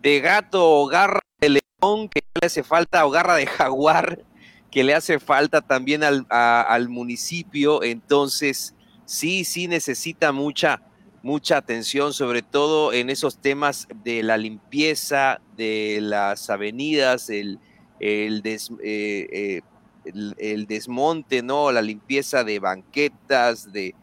[0.01, 4.23] de gato o garra de león que le hace falta o garra de jaguar
[4.71, 7.83] que le hace falta también al, al municipio.
[7.83, 8.73] Entonces,
[9.05, 10.81] sí, sí necesita mucha,
[11.23, 17.57] mucha atención, sobre todo en esos temas de la limpieza de las avenidas, eh,
[17.99, 19.61] eh,
[20.03, 21.71] el desmonte, ¿no?
[21.71, 23.93] La limpieza de banquetas, de,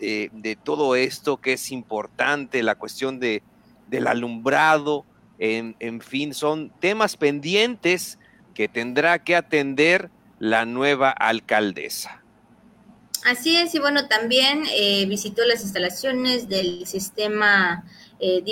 [0.00, 3.42] de, todo esto que es importante, la cuestión de,
[3.88, 5.04] del alumbrado,
[5.38, 8.18] en, en, fin, son temas pendientes
[8.54, 10.10] que tendrá que atender
[10.40, 12.23] la nueva alcaldesa.
[13.24, 17.82] Así es, y bueno, también eh, visitó las instalaciones del sistema
[18.20, 18.44] eh,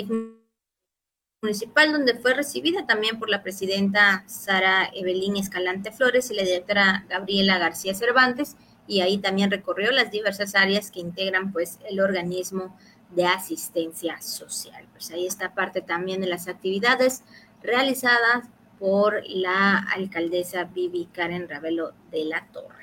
[1.43, 7.05] municipal, donde fue recibida también por la presidenta Sara Evelyn Escalante Flores y la directora
[7.07, 8.55] Gabriela García Cervantes,
[8.87, 12.75] y ahí también recorrió las diversas áreas que integran pues el organismo
[13.11, 14.87] de asistencia social.
[14.91, 17.21] Pues ahí está parte también de las actividades
[17.61, 18.47] realizadas
[18.79, 22.82] por la alcaldesa Vivi Karen Ravelo de la Torre.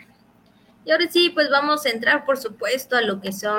[0.84, 3.58] Y ahora sí, pues vamos a entrar por supuesto a lo que son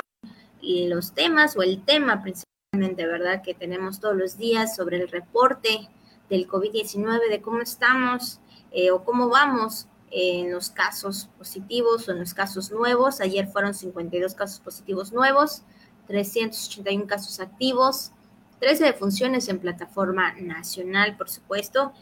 [0.62, 3.42] los temas o el tema principalmente, ¿verdad?
[3.42, 5.88] Que tenemos todos los días sobre el reporte
[6.30, 12.20] del COVID-19, de cómo estamos eh, o cómo vamos en los casos positivos o en
[12.20, 13.20] los casos nuevos.
[13.20, 15.62] Ayer fueron 52 casos positivos nuevos,
[16.06, 18.12] 381 casos activos,
[18.60, 21.92] 13 defunciones en plataforma nacional, por supuesto.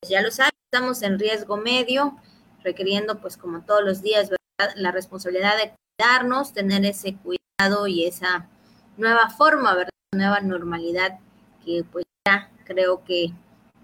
[0.00, 2.16] Pues ya lo saben, estamos en riesgo medio,
[2.62, 4.30] requiriendo, pues como todos los días,
[4.76, 8.48] la responsabilidad de cuidarnos, tener ese cuidado y esa
[8.96, 9.90] nueva forma, ¿verdad?
[10.14, 11.18] Nueva normalidad
[11.64, 13.32] que pues ya creo que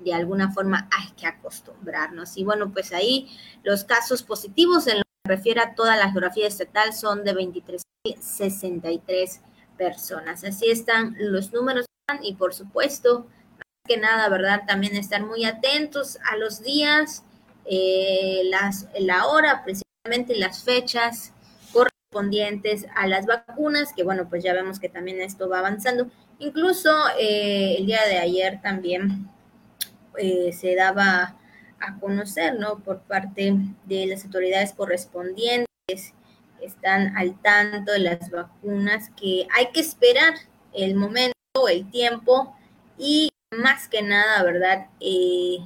[0.01, 2.37] de alguna forma hay que acostumbrarnos.
[2.37, 3.31] Y bueno, pues ahí
[3.63, 9.41] los casos positivos en lo que refiere a toda la geografía estatal son de 23.063
[9.77, 10.45] personas.
[10.45, 11.87] Así están los números
[12.23, 14.65] y por supuesto, más que nada, ¿verdad?
[14.67, 17.25] También estar muy atentos a los días,
[17.65, 21.33] eh, las, la hora, principalmente las fechas
[21.73, 26.11] correspondientes a las vacunas, que bueno, pues ya vemos que también esto va avanzando.
[26.39, 29.31] Incluso eh, el día de ayer también
[30.19, 31.37] eh, se daba
[31.81, 32.81] a conocer, ¿no?
[32.81, 33.55] Por parte
[33.87, 36.13] de las autoridades correspondientes,
[36.61, 40.35] están al tanto de las vacunas, que hay que esperar
[40.75, 41.33] el momento,
[41.71, 42.55] el tiempo
[42.99, 44.89] y más que nada, ¿verdad?
[45.01, 45.61] Eh,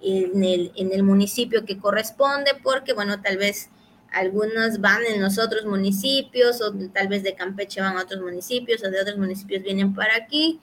[0.00, 3.68] en, el, en el municipio que corresponde, porque, bueno, tal vez
[4.12, 8.82] algunos van en los otros municipios, o tal vez de Campeche van a otros municipios,
[8.82, 10.60] o de otros municipios vienen para aquí,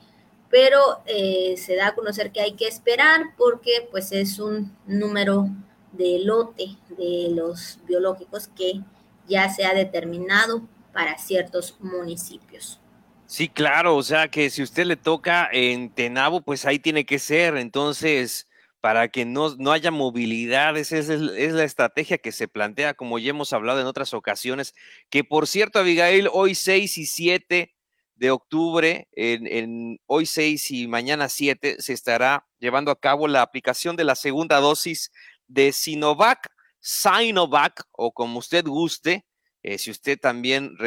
[0.49, 5.49] pero eh, se da a conocer que hay que esperar porque pues es un número
[5.91, 8.81] de lote de los biológicos que
[9.27, 10.61] ya se ha determinado
[10.93, 12.79] para ciertos municipios.
[13.25, 17.19] Sí, claro, o sea que si usted le toca en Tenabo, pues ahí tiene que
[17.19, 18.46] ser, entonces,
[18.81, 23.19] para que no, no haya movilidad, esa es, es, la estrategia que se plantea, como
[23.19, 24.75] ya hemos hablado en otras ocasiones,
[25.09, 27.75] que por cierto, Abigail, hoy 6 y 7
[28.15, 33.95] de octubre, en, hoy 6 y mañana 7, se estará llevando a cabo la aplicación
[33.95, 35.11] de la segunda dosis
[35.47, 39.25] de Sinovac, Sinovac, o como usted guste,
[39.63, 40.77] eh, si usted también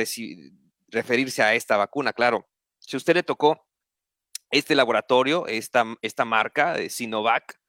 [0.88, 2.48] referirse a esta vacuna, claro.
[2.78, 3.66] Si usted le tocó
[4.50, 7.59] este laboratorio, esta, esta marca de Sinovac,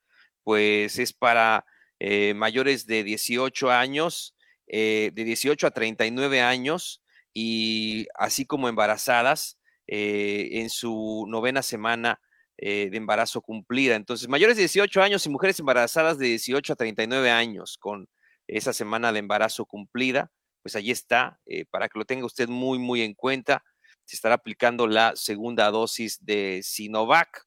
[0.43, 1.65] pues es para
[1.99, 4.35] eh, mayores de 18 años,
[4.67, 12.21] de 18 a 39 años, y así como embarazadas en su novena semana
[12.57, 13.95] de embarazo cumplida.
[13.95, 18.07] Entonces, mayores de 18 años y mujeres embarazadas de 18 a 39 años con
[18.47, 22.79] esa semana de embarazo cumplida, pues allí está, eh, para que lo tenga usted muy,
[22.79, 23.63] muy en cuenta.
[24.05, 27.45] Se estará aplicando la segunda dosis de Sinovac.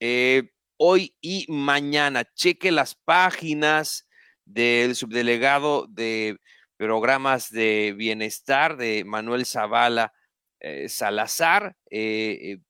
[0.00, 4.08] Eh, hoy y mañana, cheque las páginas
[4.44, 6.38] del subdelegado de
[6.76, 10.14] programas de bienestar de Manuel Zavala
[10.60, 11.76] eh, Salazar,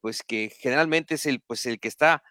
[0.00, 2.22] pues que generalmente es el, pues el que está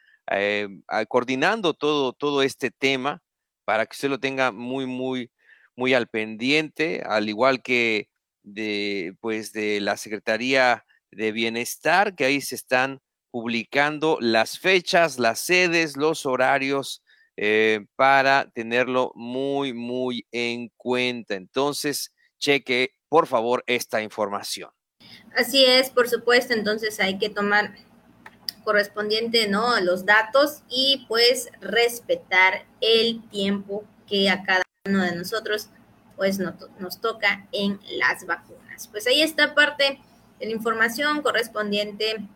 [1.07, 3.21] coordinando todo, todo este tema
[3.63, 5.31] para que usted lo tenga muy, muy
[5.77, 8.09] muy al pendiente, al igual que
[8.43, 12.99] de, pues, de la Secretaría de Bienestar, que ahí se están
[13.31, 17.03] publicando las fechas, las sedes, los horarios
[17.35, 21.35] eh, para tenerlo muy, muy en cuenta.
[21.35, 24.71] Entonces, cheque, por favor, esta información.
[25.35, 27.75] Así es, por supuesto, entonces hay que tomar
[28.63, 29.79] correspondiente, ¿no?
[29.81, 35.69] Los datos y pues respetar el tiempo que a cada uno de nosotros
[36.15, 38.87] pues nos toca en las vacunas.
[38.87, 40.01] Pues ahí está parte
[40.39, 42.27] de la información correspondiente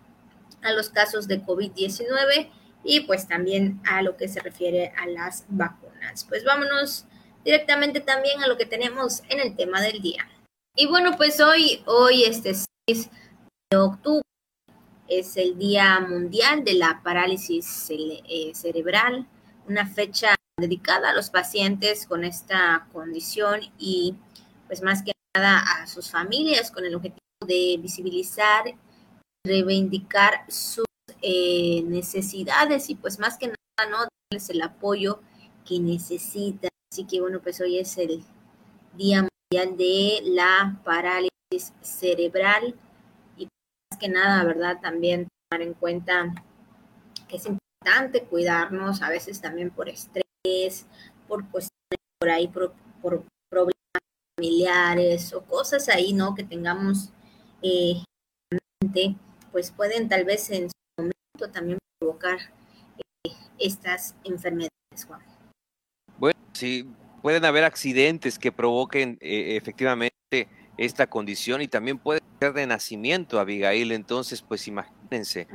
[0.63, 2.49] a los casos de COVID-19
[2.83, 6.25] y pues también a lo que se refiere a las vacunas.
[6.27, 7.05] Pues vámonos
[7.43, 10.27] directamente también a lo que tenemos en el tema del día.
[10.75, 12.53] Y bueno, pues hoy, hoy este
[12.87, 13.09] 6
[13.71, 14.21] de octubre
[15.07, 19.27] es el Día Mundial de la Parálisis eh, Cerebral,
[19.67, 24.15] una fecha dedicada a los pacientes con esta condición y
[24.67, 28.63] pues más que nada a sus familias con el objetivo de visibilizar,
[29.45, 30.85] reivindicar sus
[31.21, 33.97] eh, necesidades y pues más que nada, ¿no?
[34.29, 35.21] Darles el apoyo
[35.65, 36.69] que necesitan.
[36.91, 38.23] Así que bueno, pues hoy es el
[38.95, 42.75] Día Mundial de la Parálisis Cerebral
[43.37, 44.79] y más que nada, ¿verdad?
[44.81, 46.33] También tomar en cuenta
[47.27, 50.25] que es importante cuidarnos, a veces también por estrés
[51.27, 51.71] por cuestiones
[52.19, 52.73] por ahí, por,
[53.49, 54.01] problemas
[54.37, 56.35] familiares o cosas ahí, ¿no?
[56.35, 57.09] Que tengamos
[57.61, 58.03] eh,
[59.51, 62.39] pues pueden tal vez en su momento también provocar
[63.23, 65.21] eh, estas enfermedades, Juan.
[66.17, 66.87] Bueno, sí,
[67.21, 70.11] pueden haber accidentes que provoquen eh, efectivamente
[70.77, 73.91] esta condición y también puede ser de nacimiento, Abigail.
[73.91, 75.47] Entonces, pues imagínense,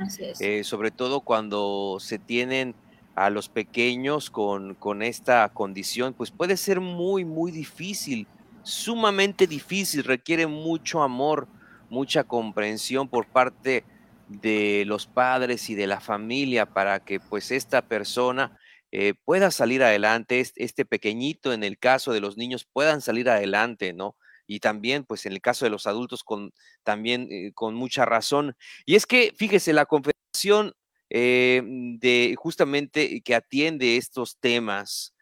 [0.63, 2.75] sobre todo cuando se tienen
[3.17, 8.27] a los pequeños con, con esta condición, pues puede ser muy, muy difícil,
[8.61, 11.47] sumamente difícil, requiere mucho amor,
[11.89, 13.83] mucha comprensión por parte
[14.27, 18.57] de los padres y de la familia para que pues esta persona
[18.91, 23.93] eh, pueda salir adelante, este pequeñito en el caso de los niños puedan salir adelante,
[23.93, 24.15] ¿no?
[24.45, 26.51] Y también pues en el caso de los adultos con
[26.83, 28.55] también eh, con mucha razón.
[28.85, 30.73] Y es que fíjese, la Confederación
[31.09, 35.13] eh, de justamente que atiende estos temas,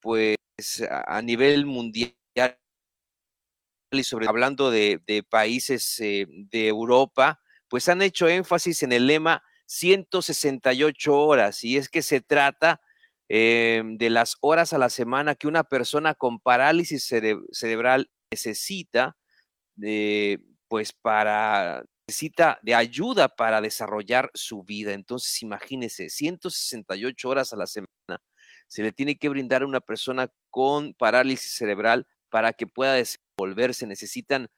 [0.00, 0.36] pues
[0.90, 2.17] a, nivel mundial
[3.90, 9.42] y sobre hablando de, países eh, de Europa, pues han hecho énfasis en el lema
[9.66, 12.80] 168 horas y es que se trata
[13.30, 17.12] de las horas a la semana que una persona con parálisis
[17.52, 19.18] cerebral necesita
[19.76, 24.94] de, pues para necesita de ayuda para desarrollar su vida.
[24.94, 27.88] Entonces, imagínese, 168 horas a la semana
[28.66, 32.94] se le tiene que brindar a una persona con parálisis cerebral para que pueda
[33.38, 33.86] desenvolverse.
[33.86, 34.48] Necesitan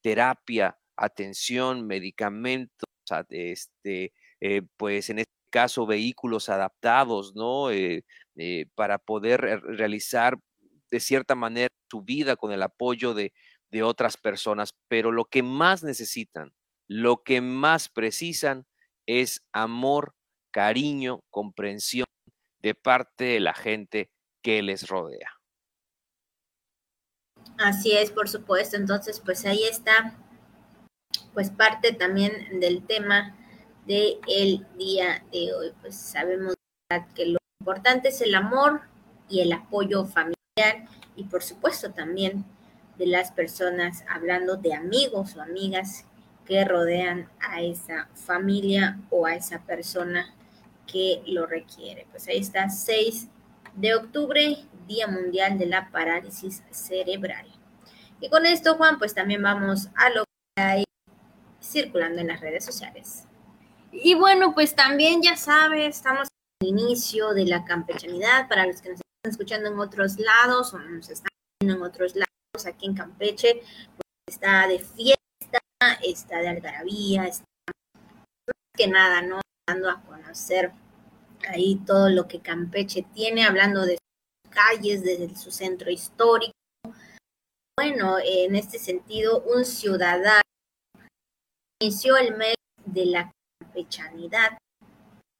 [0.00, 2.88] terapia, atención, medicamentos,
[3.28, 7.70] este, eh, pues en este caso vehículos adaptados, ¿no?
[7.70, 8.04] Eh,
[8.36, 10.38] eh, para poder realizar
[10.90, 13.32] de cierta manera su vida con el apoyo de,
[13.70, 14.74] de otras personas.
[14.88, 16.52] Pero lo que más necesitan
[16.90, 18.66] lo que más precisan
[19.06, 20.16] es amor,
[20.50, 22.06] cariño, comprensión
[22.62, 24.10] de parte de la gente
[24.42, 25.39] que les rodea.
[27.58, 28.76] Así es, por supuesto.
[28.76, 30.14] Entonces, pues ahí está,
[31.34, 33.36] pues parte también del tema
[33.86, 35.72] del el día de hoy.
[35.80, 36.54] Pues sabemos
[37.14, 38.82] que lo importante es el amor
[39.28, 42.44] y el apoyo familiar y por supuesto también
[42.98, 46.04] de las personas, hablando de amigos o amigas
[46.44, 50.34] que rodean a esa familia o a esa persona
[50.86, 52.06] que lo requiere.
[52.10, 53.28] Pues ahí está, 6
[53.74, 54.58] de octubre,
[54.90, 57.46] Día Mundial de la Parálisis Cerebral.
[58.20, 60.84] Y con esto, Juan, pues también vamos a lo que hay
[61.62, 63.24] circulando en las redes sociales.
[63.92, 66.26] Y bueno, pues también ya sabes, estamos
[66.60, 70.78] el inicio de la campechanidad para los que nos están escuchando en otros lados o
[70.80, 71.30] nos están
[71.60, 73.62] viendo en otros lados aquí en Campeche,
[73.94, 75.60] pues está de fiesta,
[76.02, 79.40] está de algarabía, está más que nada, ¿no?
[79.68, 80.72] Dando a conocer
[81.48, 83.99] ahí todo lo que Campeche tiene, hablando de
[84.60, 86.52] calles, desde su centro histórico.
[87.78, 90.42] Bueno, en este sentido, un ciudadano
[91.80, 92.54] inició el mes
[92.84, 94.58] de la campechanidad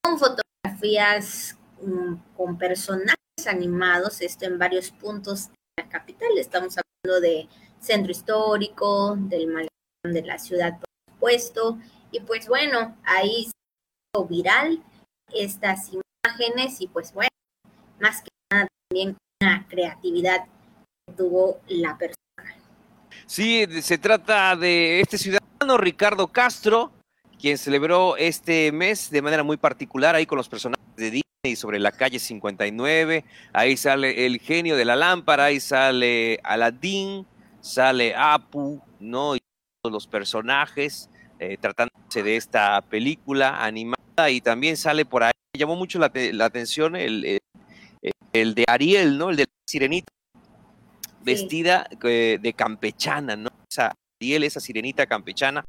[0.02, 3.16] con fotografías mm, con personajes
[3.46, 6.30] animados, esto en varios puntos de la capital.
[6.38, 7.48] Estamos hablando de
[7.78, 9.70] centro histórico, del malecón
[10.04, 11.78] de la ciudad, por supuesto.
[12.10, 14.82] Y pues bueno, ahí se viral
[15.32, 17.30] estas imágenes y pues bueno,
[18.00, 18.29] más que
[18.90, 20.46] también una creatividad
[21.06, 22.16] que tuvo la persona.
[23.26, 26.90] Sí, se trata de este ciudadano Ricardo Castro,
[27.38, 31.78] quien celebró este mes de manera muy particular ahí con los personajes de Disney sobre
[31.78, 33.24] la calle 59.
[33.52, 37.24] Ahí sale el genio de la lámpara, ahí sale Aladdin,
[37.60, 39.36] sale Apu, ¿no?
[39.36, 39.38] Y
[39.80, 45.76] todos los personajes eh, tratándose de esta película animada y también sale por ahí, llamó
[45.76, 46.10] mucho la,
[46.44, 47.40] atención el, el,
[48.32, 49.30] de Ariel, ¿no?
[49.30, 50.12] El de la sirenita,
[51.22, 53.50] vestida eh, de campechana, ¿no?
[53.70, 55.64] Esa Ariel, esa sirenita campechana,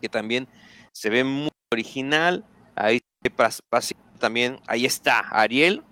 [0.00, 0.48] que también
[0.92, 2.44] se ve muy original.
[2.76, 3.00] Ahí
[4.18, 5.82] también, ahí está Ariel,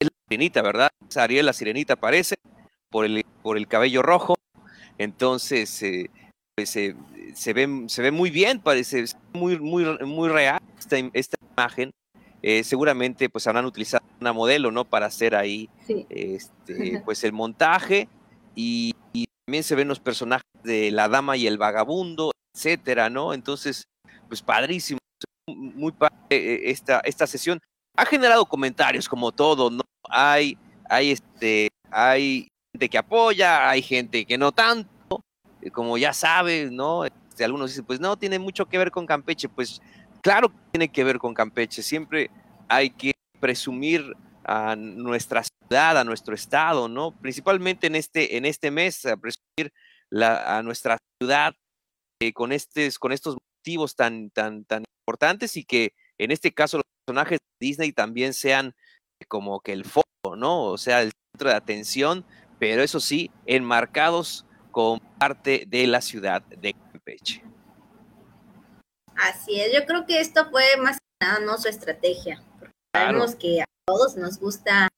[0.00, 0.90] es la sirenita, ¿verdad?
[1.16, 2.36] Ariel, la sirenita aparece
[2.90, 4.34] por el, por el cabello rojo.
[4.98, 6.10] Entonces, eh,
[6.54, 11.90] pues, se, ve, se ve muy bien, parece muy, muy, muy real esta, esta imagen.
[12.42, 14.84] Eh, seguramente pues habrán utilizado una modelo, ¿no?
[14.84, 15.68] Para hacer ahí
[16.08, 18.08] este, pues el montaje
[18.54, 18.94] y,
[19.46, 23.34] también se ven los personajes de la dama y el vagabundo, etcétera, ¿no?
[23.34, 23.82] Entonces,
[24.28, 25.00] pues padrísimo,
[25.48, 27.58] muy padre eh, esta, esta sesión.
[27.96, 29.82] Ha generado comentarios como todo, ¿no?
[30.08, 30.56] Hay,
[30.88, 35.24] hay este, hay gente que apoya, hay gente que no tanto,
[35.62, 37.04] eh, como ya sabes, ¿no?
[37.04, 39.82] Este, algunos dicen, pues no, tiene mucho que ver con Campeche, pues
[40.22, 42.30] claro que tiene que ver con Campeche, siempre
[42.68, 44.14] hay que presumir
[44.44, 47.12] a nuestra ciudad, a nuestro estado, ¿no?
[47.20, 49.72] Principalmente en este, en este mes, a presumir
[50.10, 51.54] la, a nuestra ciudad
[52.20, 56.78] eh, con, estes, con estos motivos tan, tan, tan importantes y que en este caso
[56.78, 58.74] los personajes de Disney también sean
[59.28, 60.64] como que el foco, ¿no?
[60.64, 62.24] O sea, el centro de atención
[62.60, 67.42] pero eso sí, enmarcados con parte de la ciudad de Campeche.
[69.20, 73.34] Así es, yo creo que esto fue más que nada no su estrategia, porque sabemos
[73.34, 74.88] que a todos nos gusta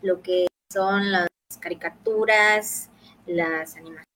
[0.00, 1.28] lo que son las
[1.60, 2.90] caricaturas,
[3.26, 4.06] las animaciones,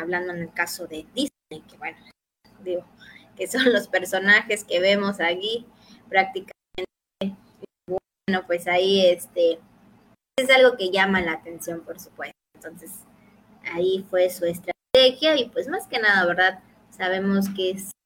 [0.00, 1.98] hablando en el caso de Disney, que bueno,
[2.60, 2.84] digo,
[3.36, 5.66] que son los personajes que vemos aquí
[6.08, 6.54] prácticamente.
[7.88, 9.58] Bueno, pues ahí este
[10.38, 12.36] es algo que llama la atención, por supuesto.
[12.54, 12.92] Entonces,
[13.72, 16.62] ahí fue su estrategia y pues más que nada, ¿verdad?
[16.90, 17.99] Sabemos que es que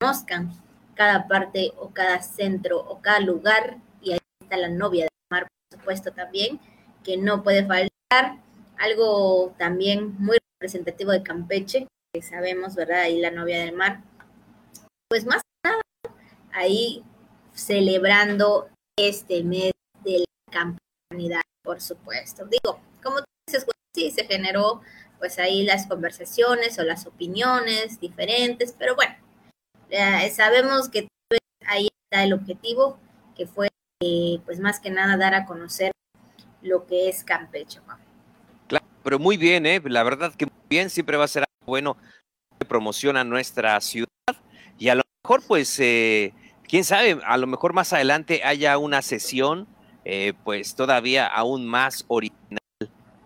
[0.00, 0.50] conozcan
[0.94, 5.46] cada parte o cada centro o cada lugar y ahí está la novia de mar,
[5.68, 6.60] por supuesto también,
[7.04, 8.38] que no puede faltar.
[8.78, 13.02] Algo también muy representativo de Campeche, que sabemos, ¿verdad?
[13.02, 14.02] Ahí la novia del mar.
[15.08, 15.82] Pues más que nada,
[16.52, 17.04] ahí
[17.54, 19.72] celebrando este mes
[20.02, 22.46] de la campaña, por supuesto.
[22.46, 24.80] Digo, como tú dices, pues, se generó
[25.18, 29.14] pues ahí las conversaciones o las opiniones diferentes, pero bueno,
[30.32, 31.08] sabemos que
[31.66, 32.98] ahí está el objetivo,
[33.36, 33.68] que fue
[34.02, 35.92] eh, pues más que nada dar a conocer
[36.62, 37.80] lo que es Campeche.
[38.66, 39.80] Claro, pero muy bien, ¿eh?
[39.84, 41.96] la verdad que muy bien, siempre va a ser algo bueno
[42.58, 44.06] que promociona nuestra ciudad
[44.78, 46.34] y a lo mejor pues, eh,
[46.68, 49.68] quién sabe, a lo mejor más adelante haya una sesión
[50.04, 52.58] eh, pues todavía aún más original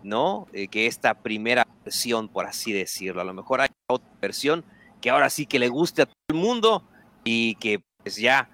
[0.03, 0.47] ¿no?
[0.53, 3.21] Eh, que esta primera versión, por así decirlo.
[3.21, 4.63] A lo mejor hay otra versión
[5.05, 6.83] que ahora sí que le guste a todo el mundo
[7.23, 8.49] y que pues ya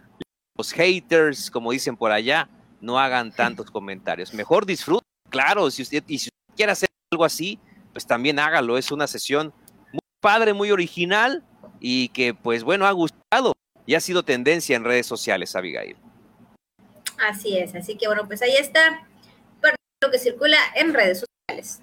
[0.58, 2.49] los haters, como dicen por allá,
[2.82, 4.34] no hagan tantos comentarios.
[4.34, 7.58] Mejor disfruten, claro, si usted, y si usted quiere hacer algo así,
[7.93, 8.78] pues también hágalo.
[8.78, 9.54] Es una sesión
[9.93, 11.41] muy padre, muy original
[11.80, 13.54] y que pues bueno, ha gustado
[13.86, 15.95] y ha sido tendencia en redes sociales, Abigail.
[17.30, 19.08] Así es, así que bueno, pues ahí está
[20.04, 21.82] lo que circula en redes sociales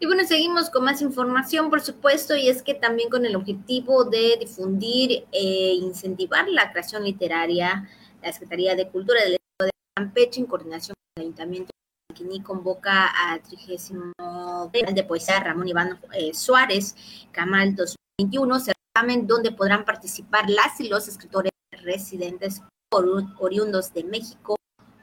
[0.00, 4.04] y bueno, seguimos con más información, por supuesto, y es que también con el objetivo
[4.04, 7.88] de difundir e incentivar la creación literaria,
[8.22, 11.70] la Secretaría de Cultura del Estado de Campeche, en coordinación con el Ayuntamiento
[12.08, 16.96] de Quini, convoca a 30 de Poesía Ramón Iván eh, Suárez,
[17.32, 21.50] Camal 2021, se certamen donde podrán participar las y los escritores
[21.82, 22.62] residentes
[23.38, 24.56] oriundos de México,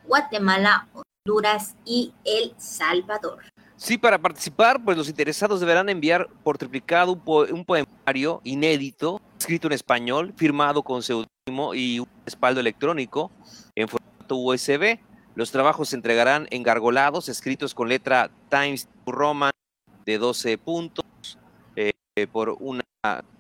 [0.05, 3.51] Guatemala, Honduras y El Salvador.
[3.82, 9.73] Sí, para participar, pues los interesados deberán enviar por triplicado un, poemario inédito, escrito en
[9.73, 13.32] español, firmado con seudónimo y un respaldo electrónico
[13.73, 14.99] en formato USB.
[15.34, 19.51] Los trabajos se entregarán engargolados, escritos con letra Times Roman
[20.05, 21.03] de 12 puntos
[21.75, 21.91] eh,
[22.32, 22.84] por una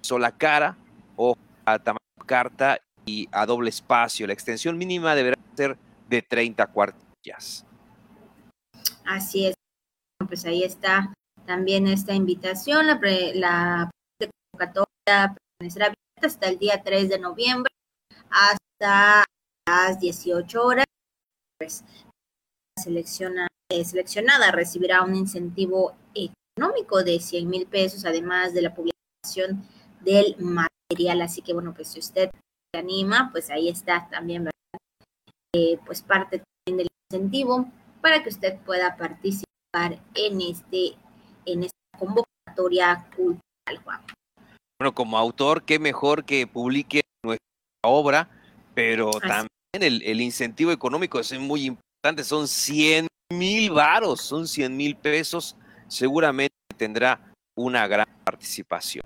[0.01, 0.75] sola cara,
[1.17, 1.35] o
[1.65, 4.25] a tamaño carta y a doble espacio.
[4.25, 5.77] La extensión mínima deberá ser
[6.09, 7.63] de 30 cuartillas.
[9.05, 9.60] Así es
[10.27, 11.13] pues ahí está
[11.45, 12.87] también esta invitación.
[12.87, 12.99] La,
[13.33, 13.91] la
[14.51, 17.71] convocatoria permanecerá abierta hasta el día 3 de noviembre,
[18.29, 19.23] hasta
[19.67, 20.85] las 18 horas.
[21.59, 21.83] Pues,
[22.79, 29.67] selecciona, eh, seleccionada recibirá un incentivo económico de 100 mil pesos, además de la publicación
[30.01, 31.21] del material.
[31.21, 32.31] Así que, bueno, pues si usted
[32.73, 34.49] se anima, pues ahí está también,
[35.55, 37.69] eh, pues parte también del incentivo
[38.01, 40.95] para que usted pueda participar en este
[41.45, 44.01] en esta convocatoria cultural, Juan.
[44.79, 47.45] Bueno, como autor, qué mejor que publique nuestra
[47.83, 48.29] obra,
[48.73, 49.47] pero también
[49.79, 55.55] el, incentivo económico es muy importante, son 100 mil varos, son 100 mil pesos,
[55.87, 59.05] seguramente tendrá una gran participación.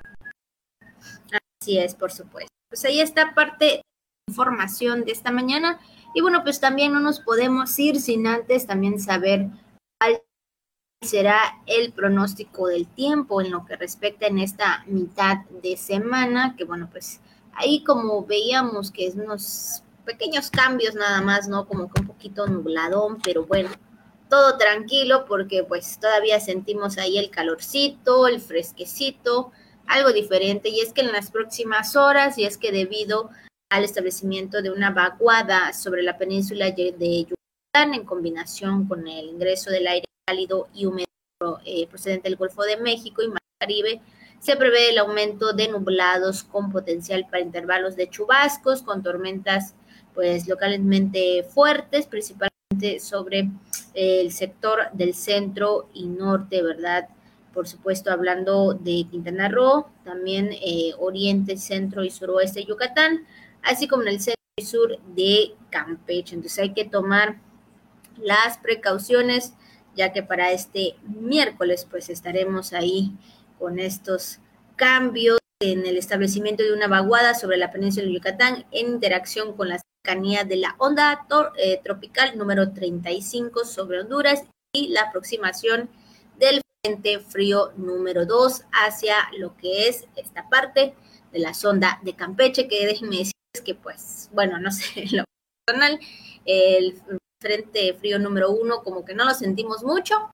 [1.62, 2.50] Así es, por supuesto.
[2.70, 3.82] Pues ahí está parte de
[4.30, 5.80] información de esta mañana.
[6.14, 9.50] Y bueno, pues también no nos podemos ir sin antes también saber
[11.06, 16.66] será el pronóstico del tiempo en lo que respecta en esta mitad de semana, que
[16.66, 17.22] bueno, pues
[17.54, 21.68] ahí como veíamos que es unos pequeños cambios nada más, ¿no?
[21.68, 23.70] Como que un poquito nubladón, pero bueno,
[24.30, 29.52] todo tranquilo porque pues todavía sentimos ahí el calorcito, el fresquecito,
[29.88, 33.30] algo diferente y es que en las próximas horas y es que debido
[33.70, 36.94] al establecimiento de una vaguada sobre la península de
[37.84, 41.06] en combinación con el ingreso del aire cálido y húmedo
[41.66, 44.02] eh, procedente del Golfo de México y Mar Caribe,
[44.40, 49.76] se prevé el aumento de nublados con potencial para intervalos de chubascos, con tormentas
[50.14, 53.50] pues localmente fuertes, principalmente sobre
[53.94, 57.10] el sector del centro y norte, ¿verdad?
[57.54, 63.26] Por supuesto, hablando de Quintana Roo, también eh, oriente, centro y suroeste de Yucatán,
[63.62, 66.36] así como en el centro y sur de Campeche.
[66.36, 67.38] Entonces hay que tomar
[68.18, 69.54] las precauciones
[69.96, 73.14] ya que para este miércoles pues estaremos ahí
[73.60, 74.40] con estos
[74.76, 79.70] cambios en el establecimiento de una vaguada sobre la península de Yucatán en interacción con
[79.70, 81.26] la cercanía de la onda
[81.58, 84.44] eh, tropical número 35 sobre Honduras
[84.74, 85.90] y la aproximación
[86.38, 90.94] del frente frío número 2 hacia lo que es esta parte
[91.32, 95.24] de la sonda de Campeche, que déjenme decirles que pues, bueno, no sé, lo
[95.66, 96.00] personal,
[96.46, 97.02] el
[97.40, 100.32] frente frío número uno como que no lo sentimos mucho.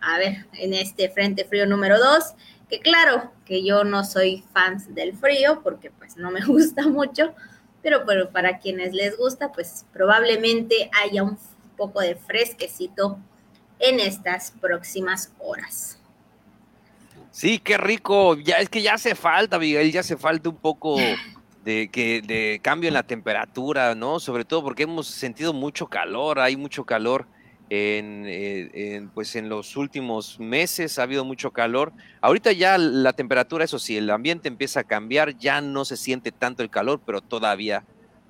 [0.00, 2.34] A ver, en este frente frío número dos,
[2.68, 7.34] que claro que yo no soy fan del frío porque pues no me gusta mucho,
[7.82, 11.38] pero, pero para quienes les gusta, pues probablemente haya un
[11.76, 13.18] poco de fresquecito
[13.78, 15.98] en estas próximas horas.
[17.30, 18.36] Sí, qué rico.
[18.36, 20.96] Ya es que ya hace falta, Miguel, ya hace falta un poco
[21.64, 24.20] de, que, de cambio en la temperatura, ¿no?
[24.20, 27.26] Sobre todo porque hemos sentido mucho calor, hay mucho calor
[27.70, 31.92] en, eh, pues en los últimos meses, ha habido mucho calor.
[32.20, 36.32] Ahorita ya la temperatura, eso sí, el ambiente empieza a cambiar, ya no se siente
[36.32, 37.84] tanto el calor, pero todavía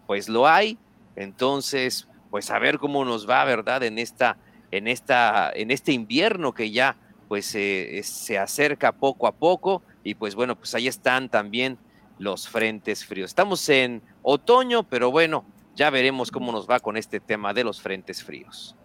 [0.07, 0.79] pues lo hay.
[1.17, 3.83] Entonces, pues a ver cómo nos va, ¿verdad?
[3.83, 4.37] En esta,
[4.71, 10.37] en esta, en este invierno que ya pues se acerca poco a poco y pues
[10.37, 11.79] bueno, pues ahí están también
[12.19, 13.31] los frentes fríos.
[13.31, 15.45] Estamos en otoño, pero bueno,
[15.75, 18.77] ya veremos cómo nos va con este tema de los frentes fríos.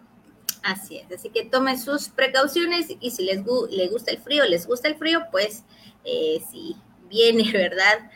[0.62, 4.66] Así es, así que tomen sus precauciones y si les, les gusta el frío, les
[4.66, 5.64] gusta el frío, pues
[6.04, 6.76] eh, si
[7.08, 8.10] viene, ¿verdad?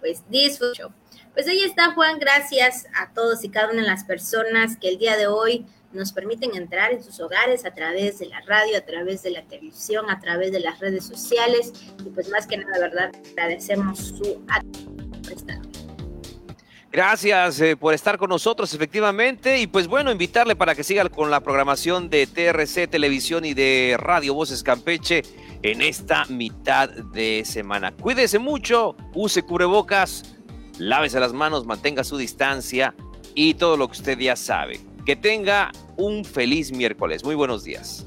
[0.00, 0.92] Pues disfruto.
[1.32, 4.98] Pues ahí está Juan, gracias a todos y cada una de las personas que el
[4.98, 8.82] día de hoy nos permiten entrar en sus hogares a través de la radio, a
[8.82, 11.72] través de la televisión, a través de las redes sociales
[12.04, 13.10] y pues más que nada, ¿verdad?
[13.32, 14.98] Agradecemos su atención.
[16.90, 19.60] Gracias eh, por estar con nosotros, efectivamente.
[19.60, 23.96] Y pues bueno, invitarle para que siga con la programación de TRC Televisión y de
[23.98, 25.22] Radio Voces Campeche
[25.62, 27.92] en esta mitad de semana.
[27.92, 30.36] Cuídese mucho, use cubrebocas,
[30.78, 32.94] lávese las manos, mantenga su distancia
[33.34, 34.80] y todo lo que usted ya sabe.
[35.08, 37.24] Que tenga un feliz miércoles.
[37.24, 38.04] Muy buenos días.